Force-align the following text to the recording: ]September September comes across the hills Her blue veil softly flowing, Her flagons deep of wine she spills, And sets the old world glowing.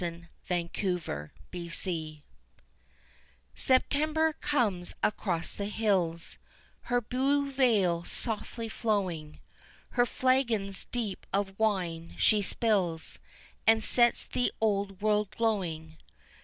]September 0.03 1.31
September 3.53 4.33
comes 4.33 4.93
across 5.03 5.53
the 5.53 5.65
hills 5.67 6.39
Her 6.85 6.99
blue 7.01 7.51
veil 7.51 8.03
softly 8.03 8.67
flowing, 8.67 9.39
Her 9.89 10.07
flagons 10.07 10.85
deep 10.85 11.27
of 11.31 11.53
wine 11.59 12.15
she 12.17 12.41
spills, 12.41 13.19
And 13.67 13.83
sets 13.83 14.25
the 14.25 14.51
old 14.59 15.01
world 15.03 15.29
glowing. 15.29 15.97